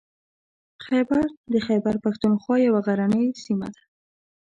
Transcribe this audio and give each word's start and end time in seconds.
خیبر 0.85 1.25
د 1.53 1.55
خیبر 1.67 1.95
پښتونخوا 2.05 2.55
یوه 2.67 2.81
غرنۍ 2.87 3.25
سیمه 3.43 3.67
ده. 3.75 3.83